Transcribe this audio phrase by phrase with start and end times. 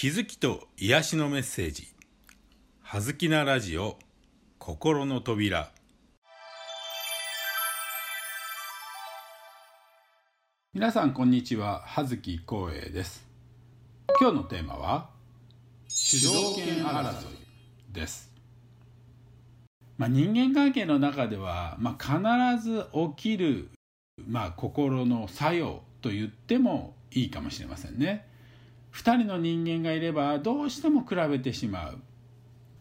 [0.00, 1.88] 気づきと癒しのメッセージ
[2.82, 3.98] 「はずきなラジオ
[4.60, 5.72] 心の扉」
[10.72, 11.80] 皆さんこんにちは。
[11.80, 13.26] 葉月光栄です。
[14.20, 15.10] 今日のテーマは
[15.88, 17.38] 主導権争い
[17.92, 18.32] です。
[19.96, 22.86] まあ、人間関係の中では、まあ、必ず
[23.16, 23.68] 起きる、
[24.28, 28.27] まあ、心の作用と言ってもいいかもしれませんね。
[28.92, 31.98] 2人の人間がいればどうしても比べてしまう。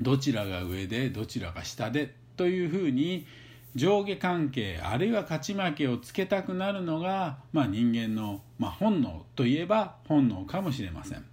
[0.00, 3.26] どちらが上でどちらが下でというふうに
[3.74, 11.24] 上下関係あるいは勝ち負けをつけたくなるのが、まあ、人間の、まあ、本能といえば本能かもしれません。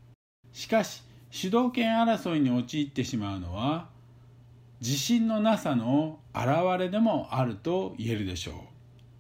[0.52, 3.88] しかし主導権争いに陥ってしまうのは
[4.82, 8.56] 自信のなさの表れでもあると言えるでしょう。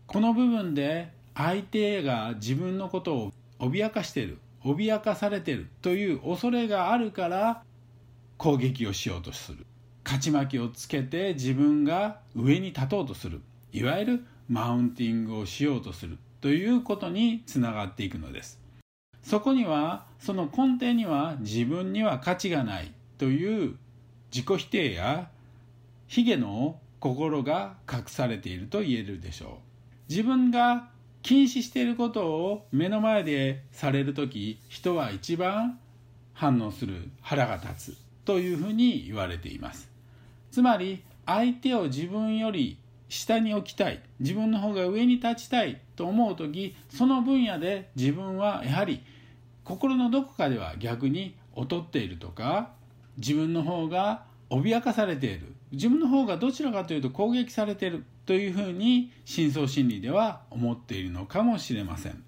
[0.05, 4.37] この部分で相手が自分のことを脅かしている。
[4.75, 7.63] 脅かされてるという恐れがあるから
[8.37, 9.65] 攻撃をしようとする。
[10.03, 13.41] 勝ち負けをつけて自分が上に立とうとする。
[13.73, 18.59] いわゆるマウンティングをしようとするということにつながっていくのです。
[19.21, 23.75] そこにはその根底には自分には価値がないという
[24.33, 25.29] 自己否定や
[26.07, 29.59] 卑下の心が隠されていると言えるでしょ
[30.07, 30.09] う。
[30.09, 30.89] 自分が
[31.27, 35.77] 禁止していることを目の前でされる時人は一番
[36.31, 39.91] 反応する腹が立つというふうに言われています。
[40.51, 42.77] つまり相手を自分より
[43.09, 49.03] 下に置きたい自分の方が上に立ちたいと思う時その分野で自分はやはり
[49.65, 52.69] 心のどこかでは逆に劣っているとか
[53.17, 62.23] 自分の方が脅かされている自分の方がどちらかというと攻撃されているというふうに深層心理では思っているのかもしれません。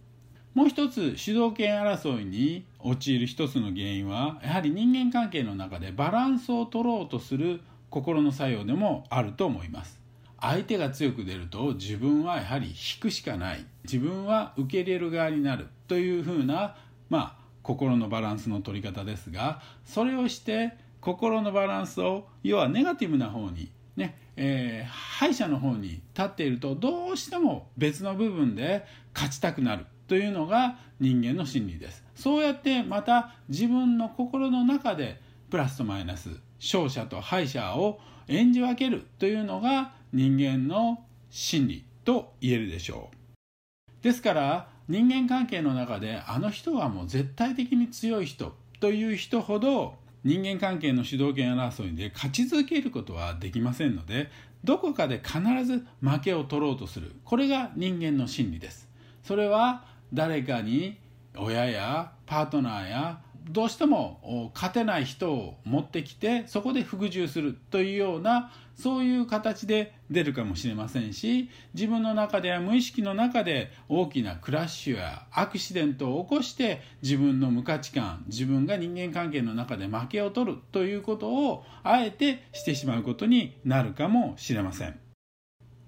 [0.56, 10.00] もう一つ主導権争いに陥る一つの原因はやはり人間関係の中でバランスを取ろうとする心の作用でもあると思います。
[10.42, 13.66] 相手が強く出ると自分はやはり引くしかない。
[13.84, 16.78] 自分は受け入れる側になるというふうな
[17.10, 32.04] まあ心のバランスの取り方ですがそれをして心のバランスを要はネガティブな方にねえー、敗者の方に立っているとどうしても別の部分で勝ちたくなるというのが人間の心理です。
[32.16, 36.30] そうやってまた自分の心の中でプラスとマイナス
[36.60, 38.00] 勝者と敗者を
[38.30, 44.04] 演じ分けるというのが人間の心理と言えるでしょう。
[44.04, 54.30] ですから人間関係の中であの人はもう絶対的に強い人という人ほど人間関係の主導権争いで勝ち続けることはできませんので
[54.64, 57.14] どこかで必ず負けを取ろうとする。
[57.24, 58.90] これが人間の心理です。
[59.24, 60.98] それは誰かに
[61.38, 85.00] 親やパートナーやどうしても勝てない人を持ってきてそこで服従するというようなそういう形で出るかもしれませんし自分の中では無意識の中で大きなクラッシュやアクシデントを起こして自分の無価値観自分が人間関係の中で負けを取るということをあえてしてしまうことになるかもしれません。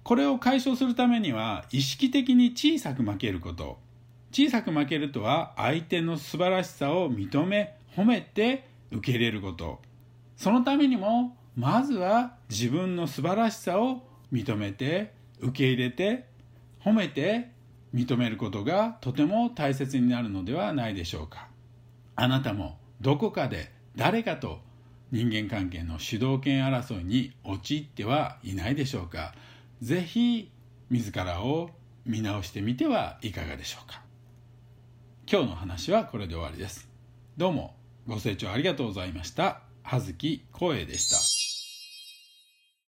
[0.02, 3.78] これを解消するためには意識的に小さく負けること
[4.32, 9.80] 小さく負けるとは相手の素晴らしさを認め褒めて受け入れること。
[10.36, 16.24] そのためにもまずは自分の素晴らしさを認めて受け入れて
[16.82, 17.50] 褒めて
[17.94, 21.48] 認めることがとても大切になるのではないでしょうか。
[22.16, 24.60] あなたもどこかで誰かと
[25.10, 29.34] 人間関係の主導権争いに陥ってはいないでしょうか。
[29.82, 30.50] 是非
[30.88, 31.68] 自らを
[32.06, 34.00] 見直してみてはいかがでしょうか。
[35.32, 36.90] 今日の話はこれで終わりです。
[37.38, 37.74] どうも
[38.06, 39.62] ご清聴ありがとうございました。
[39.82, 41.31] 葉月光栄でした。